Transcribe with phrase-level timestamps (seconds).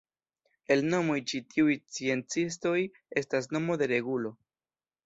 [0.75, 2.75] El nomoj ĉi tiuj sciencistoj
[3.25, 4.35] estas nomo de regulo.